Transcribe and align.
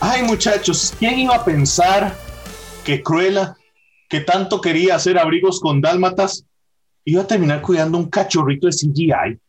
Ay, 0.00 0.22
muchachos, 0.22 0.94
¿quién 0.96 1.18
iba 1.18 1.34
a 1.34 1.44
pensar 1.44 2.14
que 2.84 3.02
Cruella, 3.02 3.56
que 4.08 4.20
tanto 4.20 4.60
quería 4.60 4.94
hacer 4.94 5.18
abrigos 5.18 5.58
con 5.58 5.80
dálmatas, 5.80 6.44
iba 7.04 7.22
a 7.22 7.26
terminar 7.26 7.62
cuidando 7.62 7.98
un 7.98 8.08
cachorrito 8.08 8.68
de 8.68 8.72
CGI? 8.72 9.40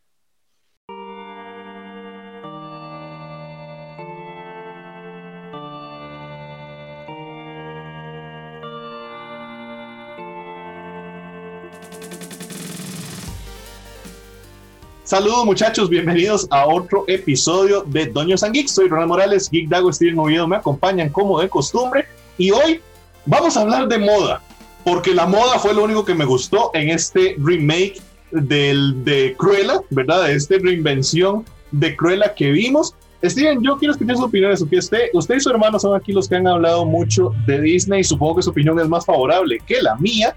Saludos 15.10 15.44
muchachos, 15.44 15.90
bienvenidos 15.90 16.46
a 16.52 16.68
otro 16.68 17.04
episodio 17.08 17.82
de 17.82 18.06
Doños 18.06 18.44
and 18.44 18.54
Geeks. 18.54 18.74
Soy 18.74 18.90
Ronald 18.90 19.10
Morales, 19.10 19.50
Geek 19.50 19.68
Dago, 19.68 19.92
Steven 19.92 20.20
Oviedo 20.20 20.48
me 20.48 20.58
acompañan 20.58 21.10
como 21.10 21.42
de 21.42 21.50
costumbre 21.50 22.06
y 22.38 22.52
hoy 22.52 22.80
vamos 23.26 23.58
a 23.58 23.62
hablar 23.62 23.88
de 23.88 23.98
moda, 23.98 24.40
porque 24.84 25.16
la 25.16 25.26
moda 25.26 25.58
fue 25.58 25.74
lo 25.74 25.84
único 25.84 26.06
que 26.06 26.14
me 26.14 26.26
gustó 26.26 26.70
en 26.76 26.90
este 26.90 27.36
remake 27.40 28.00
del, 28.30 29.04
de 29.04 29.36
Cruella, 29.36 29.82
¿verdad? 29.90 30.28
De 30.28 30.36
esta 30.36 30.58
reinvención 30.62 31.44
de 31.72 31.96
Cruella 31.96 32.36
que 32.36 32.52
vimos. 32.52 32.94
Steven, 33.24 33.64
yo 33.64 33.80
quiero 33.80 33.94
escuchar 33.94 34.16
sus 34.16 34.26
opiniones. 34.26 34.62
Usted, 34.62 35.10
usted 35.14 35.36
y 35.36 35.40
su 35.40 35.50
hermano 35.50 35.80
son 35.80 35.96
aquí 35.96 36.14
los 36.14 36.30
que 36.30 36.36
han 36.36 36.46
hablado 36.46 36.86
mucho 36.86 37.34
de 37.48 37.60
Disney. 37.60 38.04
Supongo 38.04 38.36
que 38.36 38.42
su 38.44 38.52
opinión 38.52 38.80
es 38.80 38.88
más 38.88 39.08
favorable 39.08 39.60
que 39.66 39.82
la 39.82 39.96
mía, 39.96 40.36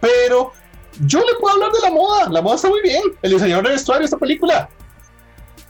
pero 0.00 0.50
yo 1.06 1.20
le 1.20 1.34
puedo 1.40 1.54
hablar 1.54 1.72
de 1.72 1.80
la 1.80 1.90
moda. 1.90 2.28
La 2.30 2.42
moda 2.42 2.56
está 2.56 2.68
muy 2.68 2.82
bien. 2.82 3.02
El 3.22 3.32
diseñador 3.32 3.66
de 3.66 3.72
vestuario 3.72 4.00
de 4.00 4.04
esta 4.06 4.18
película, 4.18 4.68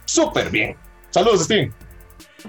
súper 0.05 0.51
bien. 0.51 0.77
Saludos, 1.11 1.45
Steve. 1.45 1.73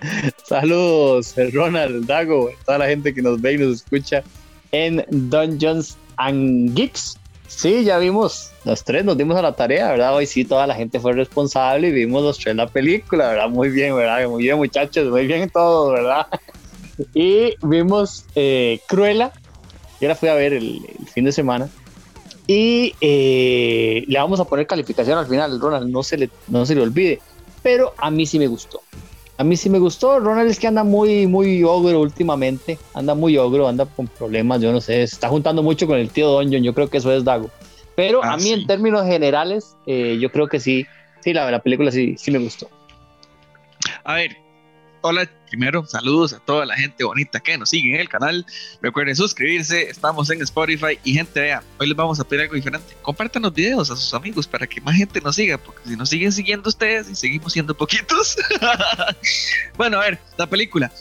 Saludos, 0.45 1.35
Ronald, 1.53 2.05
Dago, 2.05 2.49
toda 2.66 2.77
la 2.80 2.88
gente 2.88 3.13
que 3.13 3.21
nos 3.21 3.41
ve 3.41 3.53
y 3.53 3.57
nos 3.57 3.77
escucha 3.77 4.23
en 4.71 5.05
Dungeons 5.09 5.97
and 6.17 6.73
Geeks. 6.75 7.17
Sí, 7.47 7.83
ya 7.83 7.97
vimos, 7.97 8.49
los 8.64 8.83
tres 8.86 9.03
nos 9.03 9.17
dimos 9.17 9.36
a 9.36 9.42
la 9.42 9.53
tarea, 9.53 9.89
¿verdad? 9.92 10.16
Hoy 10.16 10.25
sí, 10.25 10.45
toda 10.45 10.66
la 10.66 10.73
gente 10.73 11.02
fue 11.02 11.11
responsable 11.11 11.89
y 11.89 11.92
vimos 11.92 12.23
los 12.23 12.38
tres 12.38 12.55
la 12.55 12.67
película, 12.67 13.27
¿verdad? 13.27 13.49
Muy 13.49 13.69
bien, 13.69 13.94
¿verdad? 13.95 14.25
Muy 14.30 14.44
bien, 14.44 14.55
muchachos, 14.55 15.09
muy 15.09 15.27
bien 15.27 15.49
todo, 15.49 15.92
¿verdad? 15.92 16.27
Y 17.14 17.55
vimos 17.64 18.25
eh, 18.36 18.80
Cruella, 18.88 19.31
yo 19.99 20.08
la 20.08 20.16
fui 20.16 20.30
a 20.30 20.36
ver 20.36 20.53
el 20.53 20.80
fin 21.11 21.25
de 21.25 21.31
semana 21.31 21.67
y 22.47 22.95
eh, 23.02 24.03
le 24.08 24.20
vamos 24.20 24.39
a 24.39 24.45
poner 24.45 24.67
calificación 24.67 25.17
al 25.17 25.28
final, 25.28 25.59
Ronald, 25.59 25.89
no 25.89 26.03
se, 26.03 26.17
le, 26.17 26.30
no 26.48 26.66
se 26.66 26.75
le 26.75 26.81
olvide. 26.81 27.20
Pero 27.64 27.94
a 27.98 28.09
mí 28.09 28.25
sí 28.25 28.39
me 28.39 28.48
gustó. 28.48 28.81
A 29.38 29.44
mí 29.44 29.58
sí 29.58 29.70
me 29.70 29.80
gustó. 29.80 30.20
Ronald 30.20 30.50
es 30.50 30.59
que 30.59 30.67
anda 30.67 30.83
muy, 30.83 31.28
muy 31.28 31.64
ogro 31.64 32.02
últimamente. 32.02 32.78
Anda 32.94 33.16
muy 33.16 33.38
ogro, 33.38 33.67
anda 33.67 33.86
con 33.86 34.08
problemas, 34.08 34.61
yo 34.61 34.72
no 34.72 34.81
sé. 34.81 35.08
Se 35.08 35.16
está 35.16 35.30
juntando 35.30 35.64
mucho 35.64 35.88
con 35.88 35.98
el 35.98 36.09
tío 36.09 36.30
Donjon. 36.30 36.64
Yo 36.64 36.73
creo 36.73 36.89
que 36.89 36.98
eso 36.98 37.11
es 37.11 37.23
Dago. 37.23 37.50
Pero 37.95 38.23
a 38.23 38.33
ah, 38.33 38.38
mí, 38.38 38.52
en 38.52 38.66
términos 38.66 39.05
generales, 39.05 39.76
eh, 39.86 40.17
yo 40.20 40.31
creo 40.31 40.48
que 40.48 40.59
sí. 40.59 40.86
Sí, 41.22 41.33
la, 41.33 41.50
la 41.52 41.59
película 41.59 41.92
sí, 41.92 42.16
sí 42.17 42.31
me 42.31 42.39
gustó. 42.39 42.67
A 44.03 44.16
ver, 44.16 44.38
hola, 45.02 45.27
primero 45.49 45.85
saludos 45.85 46.33
a 46.33 46.39
toda 46.39 46.66
la 46.66 46.75
gente 46.75 47.03
bonita 47.03 47.39
que 47.39 47.57
nos 47.57 47.69
sigue 47.69 47.95
en 47.95 48.02
el 48.02 48.09
canal. 48.09 48.45
Recuerden 48.81 49.16
suscribirse, 49.16 49.89
estamos 49.89 50.30
en 50.30 50.41
Spotify 50.41 50.99
y 51.03 51.13
gente, 51.13 51.39
vea, 51.39 51.63
hoy 51.80 51.88
les 51.88 51.97
vamos 51.97 52.19
a 52.19 52.23
pedir 52.23 52.43
algo 52.43 52.55
diferente. 52.55 52.95
Compartan 53.02 53.41
los 53.41 53.53
videos 53.53 53.89
a 53.91 53.95
sus 53.95 54.13
amigos 54.13 54.47
para 54.47 54.67
que 54.67 54.80
más 54.81 54.95
gente 54.95 55.19
nos 55.21 55.35
siga, 55.35 55.58
porque 55.58 55.89
si 55.89 55.95
nos 55.95 56.09
siguen 56.09 56.31
siguiendo 56.31 56.69
ustedes 56.69 57.09
y 57.09 57.16
seguimos 57.16 57.53
siendo 57.53 57.75
poquitos. 57.75 58.38
bueno, 59.77 59.99
a 59.99 60.02
ver, 60.02 60.19
la 60.38 60.47
película. 60.47 60.91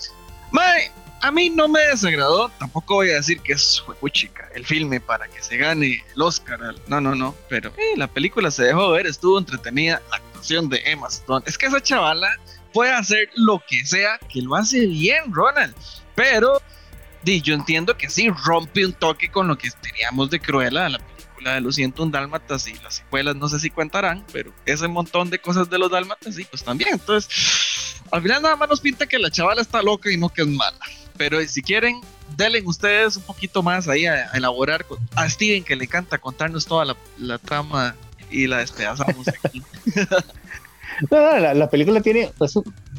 a 1.20 1.30
mí 1.30 1.50
no 1.50 1.68
me 1.68 1.80
desagradó, 1.80 2.48
tampoco 2.58 2.94
voy 2.94 3.10
a 3.10 3.16
decir 3.16 3.40
que 3.40 3.52
es 3.52 3.82
chica 4.12 4.48
el 4.54 4.64
filme 4.64 5.00
para 5.00 5.28
que 5.28 5.42
se 5.42 5.56
gane 5.58 6.02
el 6.14 6.22
Oscar. 6.22 6.58
No, 6.86 7.00
no, 7.00 7.14
no, 7.14 7.34
pero 7.48 7.70
eh, 7.76 7.96
la 7.96 8.08
película 8.08 8.50
se 8.50 8.64
dejó 8.64 8.92
ver, 8.92 9.06
estuvo 9.06 9.38
entretenida, 9.38 10.02
la 10.10 10.16
actuación 10.16 10.68
de 10.68 10.80
Emma 10.86 11.08
Stone. 11.08 11.44
Es 11.46 11.58
que 11.58 11.66
esa 11.66 11.80
chavala 11.82 12.38
puede 12.72 12.92
hacer 12.92 13.30
lo 13.34 13.62
que 13.66 13.84
sea, 13.84 14.18
que 14.32 14.42
lo 14.42 14.54
hace 14.54 14.86
bien, 14.86 15.32
Ronald. 15.32 15.74
Pero 16.14 16.60
yo 17.24 17.54
entiendo 17.54 17.96
que 17.96 18.08
sí 18.08 18.28
rompe 18.28 18.84
un 18.84 18.92
toque 18.92 19.30
con 19.30 19.46
lo 19.48 19.56
que 19.56 19.70
teníamos 19.70 20.30
de 20.30 20.40
Cruella, 20.40 20.88
la 20.88 20.98
película 20.98 21.54
de 21.54 21.60
los 21.60 21.76
101 21.76 22.10
Dálmatas 22.10 22.66
y 22.66 22.74
las 22.82 22.96
secuelas, 22.96 23.36
no 23.36 23.48
sé 23.48 23.60
si 23.60 23.70
cuentarán, 23.70 24.24
pero 24.32 24.52
ese 24.66 24.88
montón 24.88 25.30
de 25.30 25.38
cosas 25.38 25.68
de 25.70 25.78
los 25.78 25.90
Dálmatas, 25.90 26.34
sí, 26.34 26.44
pues 26.44 26.64
también. 26.64 26.90
Entonces, 26.94 28.00
al 28.10 28.22
final 28.22 28.42
nada 28.42 28.56
más 28.56 28.68
nos 28.68 28.80
pinta 28.80 29.06
que 29.06 29.18
la 29.18 29.30
chavala 29.30 29.62
está 29.62 29.82
loca 29.82 30.10
y 30.10 30.16
no 30.16 30.28
que 30.28 30.42
es 30.42 30.48
mala. 30.48 30.78
Pero 31.16 31.40
si 31.46 31.62
quieren, 31.62 32.00
denle 32.36 32.62
ustedes 32.64 33.16
un 33.16 33.22
poquito 33.24 33.62
más 33.62 33.86
ahí 33.88 34.06
a, 34.06 34.30
elaborar 34.32 34.86
a 35.14 35.28
Steven, 35.28 35.62
que 35.62 35.76
le 35.76 35.84
encanta 35.84 36.18
contarnos 36.18 36.64
toda 36.64 36.84
la, 36.84 36.96
la 37.18 37.38
trama 37.38 37.94
y 38.30 38.46
la 38.46 38.58
despedazamos 38.58 39.28
aquí. 39.44 39.62
La, 41.10 41.70
película 41.70 42.00
tiene 42.00 42.30
pues, 42.36 42.54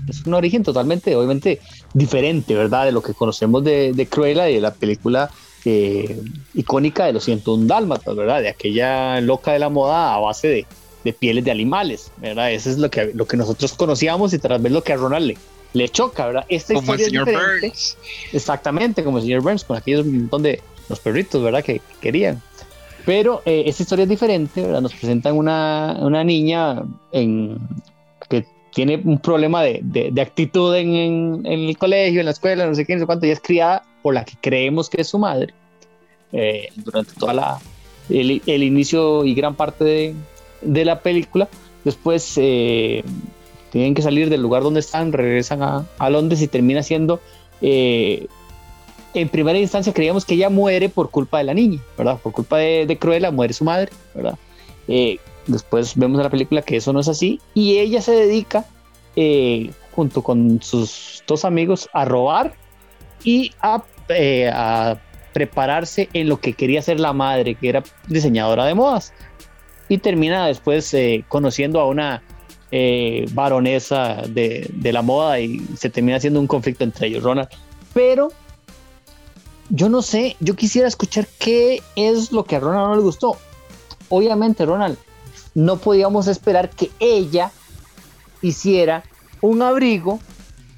es 0.07 0.25
un 0.25 0.34
origen 0.34 0.63
totalmente, 0.63 1.16
obviamente, 1.16 1.59
diferente, 1.94 2.56
¿verdad? 2.56 2.85
De 2.85 2.91
lo 2.91 3.02
que 3.02 3.13
conocemos 3.13 3.63
de, 3.63 3.94
de 3.94 4.07
Cruella 4.07 4.50
y 4.50 4.56
de 4.56 4.62
la 4.62 4.74
película 4.74 5.29
eh, 5.66 6.19
icónica 6.53 7.06
de 7.06 7.13
los 7.13 7.24
101 7.25 7.68
Dálmatas, 7.68 8.16
¿verdad? 8.16 8.41
De 8.41 8.50
aquella 8.50 9.22
loca 9.22 9.53
de 9.53 9.59
la 9.59 9.69
moda 9.69 10.16
a 10.16 10.19
base 10.19 10.47
de, 10.47 10.66
de, 11.03 11.13
pieles 11.13 11.46
de 11.46 11.52
animales, 11.52 12.12
¿verdad? 12.18 12.52
Eso 12.52 12.69
es 12.69 12.78
lo 12.78 12.90
que, 12.90 13.12
lo 13.13 13.28
que 13.28 13.38
nosotros 13.38 13.74
conocíamos 13.74 14.34
y 14.34 14.40
tras 14.40 14.62
vez 14.62 14.72
lo 14.72 14.84
que 14.84 14.94
a 14.94 14.97
Ronald 14.97 15.28
le, 15.28 15.38
le 15.73 15.90
choca, 15.90 16.25
¿verdad? 16.25 16.46
Esta 16.50 16.73
como 16.73 16.94
el 16.94 17.00
señor 17.00 17.31
Burns. 17.31 17.97
Exactamente, 18.34 19.03
como 19.03 19.18
el 19.18 19.23
señor 19.23 19.41
Burns, 19.41 19.63
con 19.63 19.78
aquellos 19.78 20.06
montón 20.06 20.44
de 20.44 20.62
los 20.90 21.00
perritos, 21.00 21.41
¿verdad? 21.44 21.63
Que, 21.63 21.81
querían. 22.02 22.41
Pero 23.06 23.42
eh, 23.46 23.64
esta 23.66 23.84
historia 23.84 24.04
es 24.04 24.10
diferente, 24.10 24.62
¿verdad? 24.62 24.82
Nos 24.82 24.94
presentan 24.94 25.38
una, 25.38 25.98
una 26.02 26.24
niña 26.24 26.84
en, 27.12 27.58
que 28.30 28.46
tiene 28.74 29.02
un 29.04 29.20
problema 29.20 29.64
de, 29.64 29.82
de, 29.84 30.22
actitud 30.22 30.76
en, 30.76 31.46
en, 31.46 31.46
el 31.46 31.78
colegio, 31.78 32.20
en 32.20 32.26
la 32.26 32.32
escuela, 32.32 32.66
no 32.66 32.76
sé 32.76 32.86
qué, 32.86 32.94
no 32.94 33.02
sé 33.02 33.06
cuánto, 33.06 33.26
y 33.26 33.32
es 33.32 33.40
criada 33.40 33.84
por 34.02 34.14
la 34.14 34.24
que 34.24 34.34
creemos 34.40 34.90
que 34.90 35.02
es 35.02 35.08
su 35.08 35.20
madre 35.20 35.54
eh, 36.32 36.70
durante 36.76 37.14
toda 37.14 37.34
la 37.34 37.60
el, 38.10 38.42
el, 38.46 38.64
inicio 38.64 39.26
y 39.26 39.34
gran 39.34 39.56
parte 39.56 39.84
de, 39.84 40.16
de 40.62 40.86
la 40.86 41.00
película. 41.00 41.48
Después 41.84 42.34
eh, 42.38 43.04
tienen 43.72 43.94
que 43.94 44.02
salir 44.02 44.30
del 44.30 44.42
lugar 44.42 44.64
donde 44.64 44.80
están, 44.82 45.14
regresan 45.14 45.64
a, 45.64 45.86
a 45.98 46.10
Londres 46.10 46.42
y 46.42 46.48
termina 46.48 46.84
siendo 46.84 47.20
eh, 47.62 48.28
en 49.14 49.30
primera 49.30 49.58
instancia 49.58 49.94
creíamos 49.94 50.26
que 50.26 50.36
ella 50.36 50.50
muere 50.50 50.90
por 50.90 51.10
culpa 51.10 51.40
de 51.40 51.44
la 51.46 51.54
niña, 51.54 51.80
¿verdad? 51.98 52.20
Por 52.22 52.32
culpa 52.32 52.58
de, 52.58 52.86
de 52.86 52.98
Cruella 52.98 53.32
muere 53.32 53.54
su 53.54 53.64
madre, 53.64 53.92
¿verdad? 54.14 54.38
Eh, 54.88 55.20
Después 55.48 55.96
vemos 55.96 56.20
en 56.20 56.24
la 56.24 56.30
película 56.30 56.62
que 56.62 56.78
eso 56.78 56.94
no 56.94 57.00
es 57.00 57.08
así 57.08 57.40
y 57.54 57.78
ella 57.80 58.02
se 58.02 58.12
dedica 58.12 58.66
eh, 59.16 59.72
junto 59.92 60.22
con 60.22 60.62
sus 60.62 61.24
dos 61.28 61.46
amigos 61.46 61.90
a 61.94 62.06
robar 62.06 62.54
y 63.24 63.52
eh, 64.10 64.50
a, 64.54 64.98
prepararse 65.34 66.10
en 66.14 66.28
lo 66.28 66.42
que 66.42 66.54
quería 66.54 66.82
ser 66.82 67.00
la 67.00 67.14
madre, 67.14 67.56
que 67.56 67.70
era 67.70 67.84
diseñadora 68.08 68.66
de 68.66 68.74
modas. 68.74 69.14
Y 69.88 69.98
termina 69.98 70.48
después 70.48 70.94
eh, 70.94 71.24
conociendo 71.28 71.80
a 71.80 71.88
una 71.88 72.22
baronesa 73.34 74.24
de, 74.30 74.70
de, 74.74 74.94
la 74.94 75.02
moda 75.02 75.40
y 75.42 75.60
se 75.76 75.90
termina 75.90 76.18
haciendo 76.18 76.40
un 76.40 76.48
conflicto 76.48 76.86
entre 76.86 77.08
ellos, 77.08 77.24
Ronald. 77.24 77.50
Pero 77.94 78.30
yo 79.72 79.88
no 79.88 80.02
sé, 80.02 80.36
yo 80.42 80.56
quisiera 80.56 80.88
escuchar 80.88 81.28
qué 81.40 81.82
es 81.96 82.32
lo 82.32 82.44
que 82.44 82.58
a 82.58 82.59
Ronald 82.59 82.90
no 82.90 82.96
le 82.98 83.02
gustó. 83.02 83.38
Obviamente, 84.09 84.66
Ronald, 84.66 84.98
no 85.56 85.78
podíamos 85.78 86.28
esperar 86.28 86.70
que 86.70 86.92
ella 87.00 87.52
hiciera 88.42 89.04
un 89.40 89.62
abrigo 89.62 90.20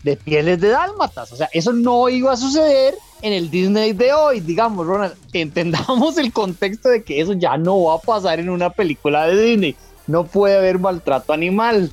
de 0.03 0.15
pieles 0.15 0.61
de 0.61 0.69
dálmatas. 0.69 1.31
O 1.31 1.35
sea, 1.35 1.49
eso 1.53 1.73
no 1.73 2.07
iba 2.07 2.33
a 2.33 2.37
suceder 2.37 2.95
en 3.23 3.33
el 3.33 3.49
Disney 3.49 3.93
de 3.93 4.13
hoy, 4.13 4.41
digamos, 4.41 4.85
Ronald. 4.85 5.15
Entendamos 5.33 6.17
el 6.19 6.31
contexto 6.31 6.89
de 6.89 7.03
que 7.03 7.19
eso 7.19 7.33
ya 7.33 7.57
no 7.57 7.85
va 7.85 7.95
a 7.95 7.99
pasar 7.99 8.39
en 8.39 8.49
una 8.49 8.69
película 8.69 9.25
de 9.25 9.41
Disney. 9.41 9.75
No 10.05 10.25
puede 10.25 10.57
haber 10.57 10.77
maltrato 10.77 11.33
animal. 11.33 11.91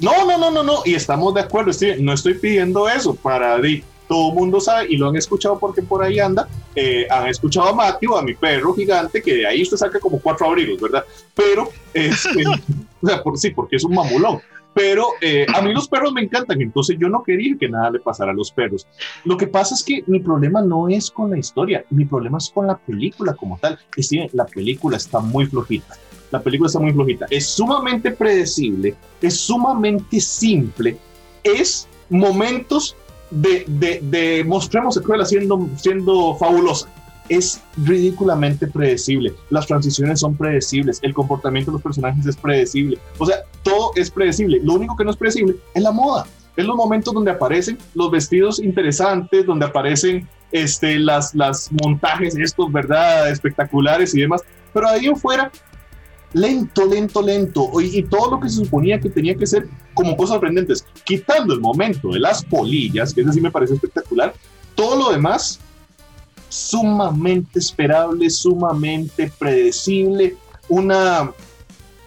No, 0.00 0.26
no, 0.26 0.36
no, 0.36 0.50
no, 0.50 0.62
no. 0.62 0.82
Y 0.84 0.94
estamos 0.94 1.32
de 1.32 1.40
acuerdo, 1.40 1.72
No 2.00 2.12
estoy 2.12 2.34
pidiendo 2.34 2.88
eso 2.90 3.14
para 3.14 3.56
todo 4.10 4.30
el 4.30 4.34
mundo 4.34 4.60
sabe 4.60 4.88
y 4.90 4.96
lo 4.96 5.08
han 5.08 5.14
escuchado 5.14 5.56
porque 5.56 5.82
por 5.82 6.02
ahí 6.02 6.18
anda. 6.18 6.48
Eh, 6.74 7.06
han 7.08 7.28
escuchado 7.28 7.68
a 7.68 7.72
Matthew, 7.72 8.16
a 8.16 8.22
mi 8.22 8.34
perro 8.34 8.74
gigante, 8.74 9.22
que 9.22 9.34
de 9.36 9.46
ahí 9.46 9.62
usted 9.62 9.76
saca 9.76 10.00
como 10.00 10.18
cuatro 10.18 10.48
abrigos, 10.48 10.80
¿verdad? 10.80 11.04
Pero, 11.32 11.68
este, 11.94 12.44
o 13.02 13.06
sea, 13.06 13.22
por, 13.22 13.38
sí, 13.38 13.50
porque 13.50 13.76
es 13.76 13.84
un 13.84 13.94
mamulón. 13.94 14.40
Pero 14.74 15.06
eh, 15.20 15.46
a 15.54 15.62
mí 15.62 15.72
los 15.72 15.86
perros 15.86 16.12
me 16.12 16.22
encantan, 16.22 16.60
entonces 16.60 16.96
yo 16.98 17.08
no 17.08 17.22
quería 17.22 17.56
que 17.56 17.68
nada 17.68 17.88
le 17.88 18.00
pasara 18.00 18.32
a 18.32 18.34
los 18.34 18.50
perros. 18.50 18.84
Lo 19.24 19.36
que 19.36 19.46
pasa 19.46 19.76
es 19.76 19.84
que 19.84 20.02
mi 20.08 20.18
problema 20.18 20.60
no 20.60 20.88
es 20.88 21.08
con 21.08 21.30
la 21.30 21.38
historia, 21.38 21.84
mi 21.90 22.04
problema 22.04 22.38
es 22.38 22.50
con 22.50 22.66
la 22.66 22.76
película 22.76 23.34
como 23.34 23.58
tal. 23.58 23.78
Es 23.96 24.10
decir, 24.10 24.28
la 24.32 24.44
película 24.44 24.96
está 24.96 25.20
muy 25.20 25.46
flojita. 25.46 25.94
La 26.32 26.42
película 26.42 26.66
está 26.66 26.80
muy 26.80 26.92
flojita. 26.92 27.26
Es 27.30 27.46
sumamente 27.46 28.10
predecible, 28.10 28.96
es 29.22 29.36
sumamente 29.36 30.20
simple, 30.20 30.96
es 31.44 31.86
momentos 32.08 32.96
de, 33.30 33.64
de, 33.66 34.00
de 34.02 34.44
mostremos 34.44 34.96
a 34.96 35.00
Cruella 35.00 35.24
siendo, 35.24 35.68
siendo 35.76 36.36
fabulosa. 36.36 36.88
Es 37.28 37.60
ridículamente 37.84 38.66
predecible. 38.66 39.32
Las 39.50 39.66
transiciones 39.66 40.18
son 40.18 40.36
predecibles. 40.36 40.98
El 41.02 41.14
comportamiento 41.14 41.70
de 41.70 41.74
los 41.74 41.82
personajes 41.82 42.26
es 42.26 42.36
predecible. 42.36 42.98
O 43.18 43.26
sea, 43.26 43.36
todo 43.62 43.92
es 43.94 44.10
predecible. 44.10 44.60
Lo 44.64 44.74
único 44.74 44.96
que 44.96 45.04
no 45.04 45.10
es 45.10 45.16
predecible 45.16 45.54
es 45.72 45.82
la 45.82 45.92
moda. 45.92 46.26
Es 46.56 46.64
los 46.64 46.74
momentos 46.74 47.14
donde 47.14 47.30
aparecen 47.30 47.78
los 47.94 48.10
vestidos 48.10 48.58
interesantes, 48.58 49.46
donde 49.46 49.66
aparecen 49.66 50.28
este, 50.50 50.98
las, 50.98 51.32
las 51.32 51.70
montajes 51.70 52.36
estos, 52.36 52.72
¿verdad? 52.72 53.30
Espectaculares 53.30 54.12
y 54.14 54.22
demás. 54.22 54.42
Pero 54.72 54.88
ahí 54.88 55.06
en 55.06 55.16
fuera, 55.16 55.52
lento, 56.32 56.86
lento, 56.86 57.22
lento. 57.22 57.70
Y, 57.80 57.98
y, 57.98 58.02
todo 58.02 58.32
lo 58.32 58.40
que 58.40 58.48
se 58.48 58.56
suponía 58.56 59.00
que 59.00 59.10
tenía 59.10 59.34
que 59.34 59.46
ser 59.46 59.68
como 59.94 60.16
cosas 60.16 60.34
sorprendentes, 60.34 60.84
quitando 61.04 61.54
el 61.54 61.60
momento 61.60 62.10
de 62.10 62.20
las 62.20 62.44
polillas, 62.44 63.12
que 63.12 63.22
ese 63.22 63.32
sí 63.32 63.40
me 63.40 63.50
parece 63.50 63.74
espectacular, 63.74 64.34
todo 64.74 64.96
lo 64.96 65.10
demás 65.10 65.60
sumamente 66.48 67.58
esperable, 67.58 68.28
sumamente 68.28 69.32
predecible, 69.38 70.36
una, 70.68 71.32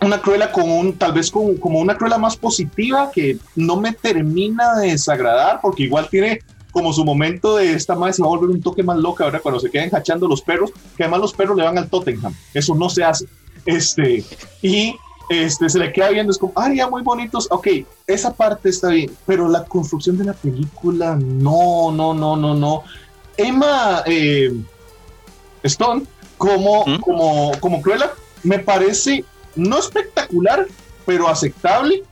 una 0.02 0.22
cruela 0.22 0.52
con 0.52 0.70
un, 0.70 0.94
tal 0.94 1.14
vez 1.14 1.32
con, 1.32 1.56
como 1.58 1.80
una 1.80 1.98
cruela 1.98 2.18
más 2.18 2.38
positiva 2.38 3.10
que 3.14 3.38
no 3.56 3.78
me 3.78 3.94
termina 3.94 4.76
de 4.76 4.92
desagradar, 4.92 5.60
porque 5.62 5.84
igual 5.84 6.08
tiene 6.10 6.40
como 6.72 6.92
su 6.92 7.06
momento 7.06 7.58
de 7.58 7.74
esta 7.74 7.96
madre 7.96 8.14
se 8.14 8.22
va 8.24 8.28
a 8.28 8.32
volver 8.32 8.50
un 8.50 8.62
toque 8.62 8.82
más 8.82 8.98
loca, 8.98 9.24
ahora 9.24 9.40
Cuando 9.40 9.60
se 9.60 9.70
queden 9.70 9.96
hachando 9.96 10.28
los 10.28 10.42
perros, 10.42 10.72
que 10.98 11.04
además 11.04 11.22
los 11.22 11.34
perros 11.34 11.56
le 11.56 11.64
van 11.64 11.78
al 11.78 11.88
Tottenham, 11.88 12.34
eso 12.54 12.76
no 12.76 12.90
se 12.90 13.04
hace. 13.04 13.28
Este, 13.66 14.24
y 14.62 14.96
este, 15.30 15.70
se 15.70 15.80
le 15.80 15.92
queda 15.94 16.10
viendo, 16.10 16.32
es 16.32 16.38
como, 16.38 16.54
ah, 16.56 16.72
ya 16.74 16.90
muy 16.90 17.02
bonitos, 17.02 17.48
ok, 17.50 17.68
esa 18.08 18.34
parte 18.34 18.70
está 18.70 18.90
bien, 18.90 19.12
pero 19.26 19.48
la 19.48 19.64
construcción 19.66 20.18
de 20.18 20.26
la 20.26 20.34
película, 20.34 21.16
no, 21.16 21.92
no, 21.92 22.14
no, 22.14 22.36
no, 22.36 22.54
no. 22.54 22.84
Emma 23.38 24.04
eh, 24.06 24.54
Stone, 25.64 26.04
como, 26.38 26.86
¿Mm? 26.86 27.00
como, 27.00 27.52
como 27.60 27.82
Cruella, 27.82 28.12
me 28.44 28.60
parece 28.60 29.24
no 29.56 29.80
espectacular, 29.80 30.68
pero 31.06 31.28
aceptable. 31.28 32.04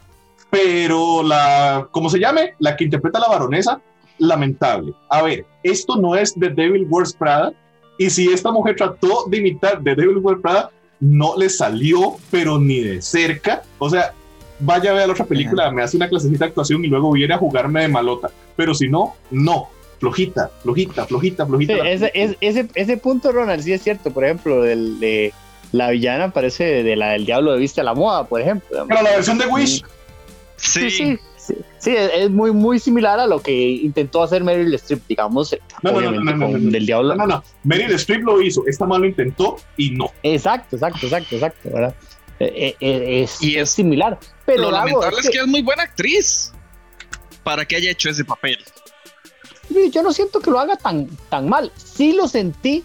Pero 0.49 1.23
la, 1.23 1.87
¿cómo 1.91 2.09
se 2.09 2.19
llame? 2.19 2.55
La 2.59 2.75
que 2.75 2.83
interpreta 2.83 3.19
a 3.19 3.21
la 3.21 3.29
baronesa, 3.29 3.79
lamentable. 4.17 4.93
A 5.09 5.21
ver, 5.21 5.45
esto 5.63 5.95
no 5.95 6.15
es 6.15 6.33
The 6.33 6.49
Devil 6.49 6.87
Wears 6.89 7.13
Prada. 7.13 7.53
Y 7.97 8.09
si 8.09 8.27
esta 8.31 8.51
mujer 8.51 8.75
trató 8.75 9.25
de 9.27 9.37
imitar 9.37 9.81
The 9.81 9.95
Devil 9.95 10.17
Wears 10.17 10.41
Prada, 10.41 10.71
no 11.01 11.35
le 11.37 11.49
salió, 11.49 12.17
pero 12.29 12.57
ni 12.59 12.79
de 12.79 13.01
cerca. 13.01 13.63
O 13.79 13.89
sea, 13.89 14.13
vaya 14.59 14.91
a 14.91 14.93
ver 14.93 15.07
la 15.07 15.13
otra 15.13 15.25
película, 15.25 15.71
me 15.71 15.83
hace 15.83 15.97
una 15.97 16.07
clasecita 16.07 16.45
de 16.45 16.49
actuación 16.49 16.85
y 16.85 16.87
luego 16.87 17.11
viene 17.11 17.33
a 17.33 17.37
jugarme 17.37 17.81
de 17.81 17.87
malota. 17.89 18.29
Pero 18.55 18.73
si 18.73 18.87
no, 18.87 19.15
no. 19.31 19.69
Flojita, 19.99 20.49
flojita, 20.63 21.05
flojita, 21.05 21.45
flojita. 21.45 21.73
ese, 21.87 22.11
ese, 22.13 22.67
ese, 22.73 22.97
punto, 22.97 23.31
Ronald, 23.31 23.61
sí 23.61 23.71
es 23.71 23.83
cierto. 23.83 24.09
Por 24.09 24.25
ejemplo, 24.25 24.65
el 24.65 24.99
de 24.99 25.31
la 25.71 25.91
villana 25.91 26.31
parece 26.31 26.81
de 26.81 26.95
la 26.95 27.11
del 27.11 27.27
diablo 27.27 27.53
de 27.53 27.59
vista 27.59 27.81
a 27.81 27.83
la 27.83 27.93
moda, 27.93 28.23
por 28.25 28.41
ejemplo. 28.41 28.85
Pero 28.87 29.01
la 29.03 29.11
versión 29.11 29.37
de 29.37 29.45
Wish. 29.45 29.83
Sí. 30.57 30.89
sí, 30.89 30.89
sí. 30.89 31.19
Sí 31.77 31.95
es 31.95 32.29
muy, 32.29 32.51
muy 32.51 32.79
similar 32.79 33.19
a 33.19 33.27
lo 33.27 33.41
que 33.41 33.53
intentó 33.53 34.23
hacer 34.23 34.43
Meryl 34.43 34.73
Streep, 34.75 35.07
digamos. 35.07 35.55
No, 35.81 35.91
no, 35.91 36.01
no, 36.01 36.11
no, 36.11 36.33
no, 36.35 36.47
no, 36.47 36.71
del 36.71 36.85
diablo. 36.85 37.15
no, 37.15 37.27
no, 37.27 37.43
Meryl 37.63 37.91
Streep 37.93 38.23
lo 38.23 38.41
hizo, 38.41 38.63
esta 38.67 38.85
mal 38.85 39.01
lo 39.01 39.07
intentó 39.07 39.57
y 39.77 39.91
no. 39.91 40.11
Exacto, 40.23 40.75
exacto, 40.75 41.05
exacto, 41.05 41.35
exacto, 41.35 41.69
¿verdad? 41.71 41.95
Eh, 42.39 42.75
eh, 42.79 43.21
es, 43.23 43.41
y 43.41 43.57
es, 43.57 43.69
similar. 43.69 44.17
Pero 44.45 44.63
lo 44.63 44.71
lamentable 44.71 45.17
es 45.17 45.21
que, 45.21 45.27
es 45.27 45.35
que 45.35 45.41
es 45.41 45.47
muy 45.47 45.61
buena 45.61 45.83
actriz 45.83 46.51
para 47.43 47.65
que 47.65 47.75
haya 47.75 47.91
hecho 47.91 48.09
ese 48.09 48.25
papel 48.25 48.57
yo 49.91 50.03
no 50.03 50.13
siento 50.13 50.39
que 50.39 50.51
lo 50.51 50.59
haga 50.59 50.75
tan, 50.75 51.07
tan 51.29 51.49
mal. 51.49 51.71
Sí 51.75 52.13
lo 52.13 52.27
sentí 52.27 52.83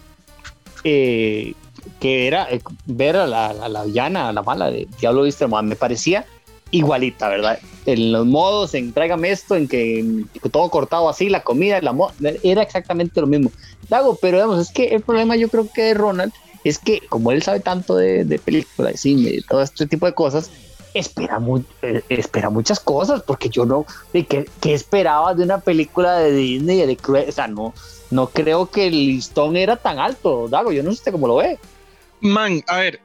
eh, 0.83 1.53
que 1.99 2.27
era 2.27 2.47
eh, 2.51 2.61
ver 2.85 3.15
a 3.17 3.27
la, 3.27 3.47
a 3.47 3.69
la 3.69 3.83
villana, 3.83 4.29
a 4.29 4.33
la 4.33 4.43
mala 4.43 4.69
de 4.71 4.87
Diablo 4.99 5.23
Viste, 5.23 5.47
me 5.47 5.75
parecía 5.75 6.25
igualita, 6.71 7.29
¿verdad? 7.29 7.59
En 7.85 8.11
los 8.11 8.25
modos, 8.25 8.73
en 8.73 8.93
tráigame 8.93 9.31
esto, 9.31 9.55
en 9.55 9.67
que, 9.67 10.25
todo 10.51 10.69
cortado 10.69 11.09
así, 11.09 11.29
la 11.29 11.43
comida, 11.43 11.81
la 11.81 11.95
era 12.43 12.61
exactamente 12.61 13.21
lo 13.21 13.27
mismo. 13.27 13.51
Dago, 13.89 14.17
pero 14.21 14.37
digamos, 14.37 14.59
es 14.59 14.73
que 14.73 14.85
el 14.87 15.01
problema 15.01 15.35
yo 15.35 15.49
creo 15.49 15.69
que 15.71 15.83
de 15.83 15.93
Ronald 15.93 16.33
es 16.63 16.79
que 16.79 17.01
como 17.07 17.31
él 17.31 17.41
sabe 17.41 17.61
tanto 17.61 17.95
de, 17.95 18.25
de 18.25 18.39
películas, 18.39 18.93
de 18.93 18.97
cine, 18.97 19.31
de 19.31 19.41
todo 19.47 19.61
este 19.61 19.87
tipo 19.87 20.05
de 20.05 20.13
cosas, 20.13 20.51
espera, 20.93 21.39
muy, 21.39 21.63
eh, 21.81 22.03
espera 22.09 22.49
muchas 22.49 22.79
cosas, 22.79 23.21
porque 23.23 23.49
yo 23.49 23.65
no, 23.65 23.85
de 24.13 24.25
qué, 24.25 24.45
esperaba 24.63 25.33
de 25.33 25.43
una 25.43 25.59
película 25.59 26.17
de 26.17 26.31
Disney, 26.31 26.85
de 26.85 26.97
o 27.27 27.31
sea, 27.31 27.47
no, 27.47 27.73
no 28.11 28.27
creo 28.29 28.69
que 28.69 28.87
el 28.87 28.93
listón 28.93 29.55
era 29.55 29.77
tan 29.77 29.99
alto, 29.99 30.47
Dago, 30.47 30.71
yo 30.71 30.83
no 30.83 30.93
sé 30.93 31.11
cómo 31.11 31.27
lo 31.27 31.37
ve. 31.37 31.59
Man, 32.19 32.63
a 32.67 32.77
ver, 32.77 32.99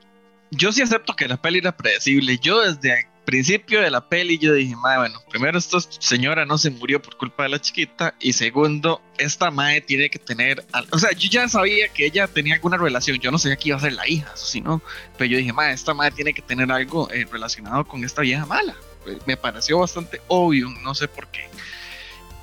yo 0.51 0.73
sí 0.73 0.83
acepto 0.83 1.15
que 1.15 1.29
la 1.29 1.41
peli 1.41 1.59
era 1.59 1.77
predecible, 1.77 2.39
yo 2.39 2.61
desde 2.61 3.07
principio 3.25 3.81
de 3.81 3.91
la 3.91 4.09
peli 4.09 4.39
yo 4.39 4.55
dije, 4.55 4.75
madre, 4.77 4.99
bueno, 4.99 5.23
primero 5.31 5.59
esta 5.59 5.79
señora 5.81 6.45
no 6.45 6.59
se 6.59 6.71
murió 6.71 7.01
por 7.01 7.17
culpa 7.17 7.45
de 7.45 7.51
la 7.51 7.61
chiquita 7.61 8.15
y 8.21 8.33
segundo, 8.33 9.01
esta 9.19 9.51
madre 9.51 9.81
tiene 9.81 10.11
que 10.11 10.19
tener, 10.19 10.65
o 10.91 10.99
sea, 10.99 11.13
yo 11.13 11.29
ya 11.31 11.49
sabía 11.49 11.89
que 11.89 12.07
ella 12.07 12.27
tenía 12.27 12.55
alguna 12.55 12.77
relación, 12.77 13.19
yo 13.19 13.31
no 13.31 13.39
sabía 13.39 13.57
que 13.57 13.69
iba 13.69 13.79
a 13.79 13.81
ser 13.81 13.93
la 13.93 14.09
hija, 14.09 14.31
eso 14.35 14.47
sí, 14.47 14.61
¿no? 14.61 14.83
Pero 15.17 15.31
yo 15.31 15.39
dije, 15.39 15.53
madre, 15.53 15.75
esta 15.75 15.95
madre 15.95 16.13
tiene 16.13 16.35
que 16.35 16.43
tener 16.43 16.71
algo 16.73 17.11
eh, 17.11 17.27
relacionado 17.31 17.85
con 17.87 18.05
esta 18.05 18.23
vieja 18.23 18.45
mala. 18.47 18.75
Pues, 19.05 19.19
me 19.27 19.37
pareció 19.37 19.79
bastante 19.79 20.21
obvio, 20.29 20.69
no 20.83 20.95
sé 20.95 21.09
por 21.09 21.27
qué. 21.29 21.49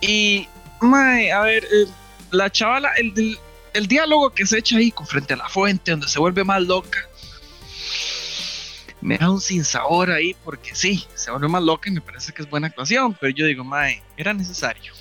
Y, 0.01 0.47
madre, 0.81 1.31
a 1.31 1.41
ver, 1.41 1.63
eh, 1.65 1.87
la 2.31 2.49
chavala, 2.49 2.91
el, 2.97 3.37
el 3.73 3.87
diálogo 3.87 4.29
que 4.29 4.45
se 4.45 4.59
echa 4.59 4.77
ahí 4.77 4.91
con 4.91 5.05
frente 5.05 5.33
a 5.33 5.37
la 5.37 5.49
fuente, 5.49 5.91
donde 5.91 6.07
se 6.07 6.19
vuelve 6.19 6.43
más 6.43 6.61
loca 6.61 7.08
me 9.01 9.17
da 9.17 9.29
un 9.29 9.41
sinsabor 9.41 10.11
ahí 10.11 10.35
porque 10.43 10.75
sí, 10.75 11.05
se 11.15 11.31
vuelve 11.31 11.47
más 11.47 11.63
loca 11.63 11.89
y 11.89 11.93
me 11.93 12.01
parece 12.01 12.33
que 12.33 12.41
es 12.41 12.49
buena 12.49 12.67
actuación, 12.67 13.15
pero 13.19 13.33
yo 13.33 13.45
digo, 13.45 13.63
Mae, 13.63 14.01
era 14.17 14.33
necesario. 14.33 14.93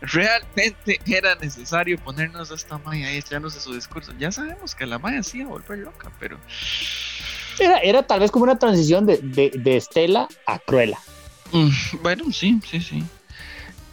Realmente 0.00 1.00
era 1.06 1.34
necesario 1.36 1.98
ponernos 1.98 2.50
a 2.50 2.54
esta 2.54 2.78
Mae 2.78 3.04
ahí 3.04 3.16
echándose 3.18 3.60
su 3.60 3.74
discurso. 3.74 4.12
Ya 4.18 4.30
sabemos 4.30 4.74
que 4.74 4.86
la 4.86 4.98
Mae 4.98 5.22
sí 5.22 5.42
a 5.42 5.46
volver 5.46 5.78
loca, 5.78 6.10
pero. 6.18 6.38
Era, 7.58 7.78
era 7.78 8.02
tal 8.04 8.20
vez 8.20 8.30
como 8.30 8.44
una 8.44 8.58
transición 8.58 9.06
de, 9.06 9.18
de, 9.18 9.76
Estela 9.76 10.28
a 10.46 10.58
Cruella. 10.60 10.98
Mm, 11.52 11.70
bueno, 12.02 12.32
sí, 12.32 12.60
sí, 12.68 12.80
sí. 12.80 13.04